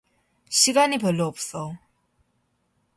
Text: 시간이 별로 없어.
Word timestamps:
시간이 0.49 0.97
별로 0.97 1.27
없어. 1.27 1.77